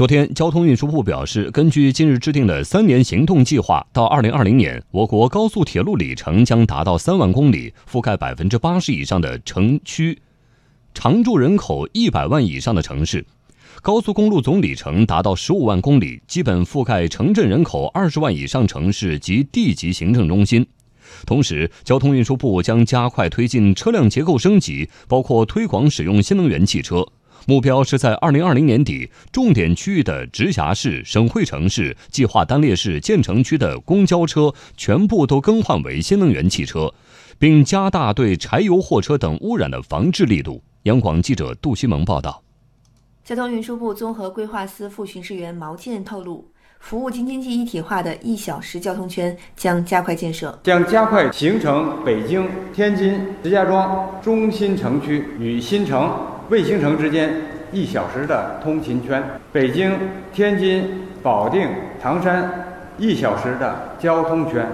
[0.00, 10.18] 昨天，交通运输部表示，根据近日制定的三年行动计划，到二零二零年，我国高速铁路里程将达到三万公里，覆盖百分之八十以上的城区，
[10.94, 13.20] 常住人口一百万以上的城市；
[13.82, 20.66] 高速公路总里程达到十五万公里，基本覆盖城镇人口二十万以上城市及地级行政中心。
[21.26, 27.06] 同时，交通运输部将加快推进车辆结构升级，包括推广使用新能源汽车。
[27.46, 36.92] 目标是在二零二零年底，重点区域的直辖市、省会城市、计划单列市、建成区的公交车全部都更换为新能源汽车，
[37.38, 40.62] 并加大对柴油货车等污染的防治力度。
[40.84, 42.42] 央广记者杜西蒙报道。
[43.24, 46.50] 交通运输部综合规划司副巡视员毛健透露，
[46.80, 56.10] 服务京津冀一体化的一小时交通圈将加快建设，将加快形成北京、天津、石家庄中心城区与新城。
[56.50, 57.32] 卫星城之间
[57.70, 59.22] 一小时的通勤圈，
[59.52, 59.96] 北京、
[60.32, 61.68] 天津、保定、
[62.02, 62.50] 唐山
[62.98, 64.66] 一小时的交通圈，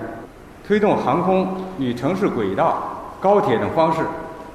[0.66, 1.46] 推动航空
[1.78, 4.00] 与城市轨道、高铁等方式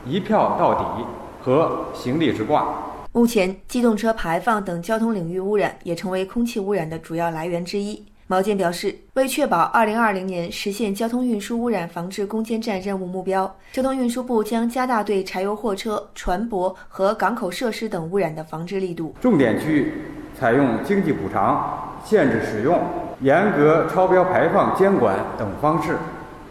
[0.03, 1.05] 一票到底
[1.44, 2.66] 和行李直挂。
[3.11, 8.03] 目前，机动车排放等交通领域污染也成为空气污染的主要来源之一。
[8.31, 19.13] 毛健表示，为确保2020年实现交通运输污染防治攻坚战任务目标，交通运输部将加大对柴油货车、船舶和港口设施等污染的防治力度。
[19.19, 19.93] 重点区域
[20.39, 22.79] 采用经济补偿、限制使用、
[23.19, 25.97] 严格超标排放监管等方式，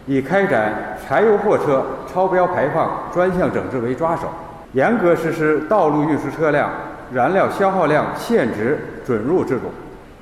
[0.05, 4.29] 以开展柴油货车超标排放专项整治为抓手，
[4.73, 6.69] 严格实施道路运输车辆
[7.11, 9.63] 燃料消耗量限值准入制度。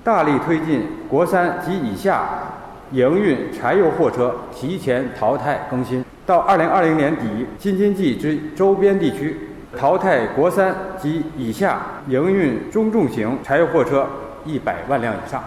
[0.03, 2.23] 大力推进国三及以下
[2.91, 9.37] 营运柴油货车提前淘汰更新，到二零二零年底，京津冀之周边地区
[9.77, 14.07] 淘汰国三及以下营运中重型柴油货车
[14.45, 15.43] 一百万辆以上。